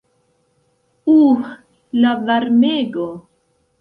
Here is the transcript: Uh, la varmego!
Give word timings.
Uh, 1.15 1.49
la 2.05 2.15
varmego! 2.31 3.09